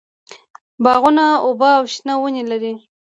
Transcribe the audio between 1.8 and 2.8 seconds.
شنه ونې لري.